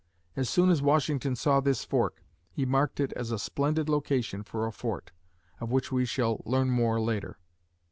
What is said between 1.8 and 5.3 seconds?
fork, he marked it as a splendid location for a fort,